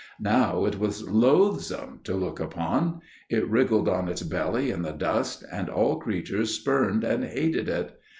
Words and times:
Now 0.19 0.65
it 0.65 0.79
was 0.79 1.07
loathsome 1.07 1.99
to 2.05 2.15
look 2.15 2.39
upon; 2.39 3.01
it 3.29 3.47
wriggled 3.47 3.87
on 3.87 4.07
its 4.07 4.23
belly 4.23 4.71
in 4.71 4.81
the 4.81 4.93
dust, 4.93 5.43
and 5.51 5.69
all 5.69 5.99
creatures 5.99 6.55
spurned 6.55 7.03
and 7.03 7.23
hated 7.23 7.69
it. 7.69 7.99